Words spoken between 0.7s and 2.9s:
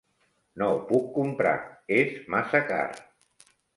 puc comprar, és massa car.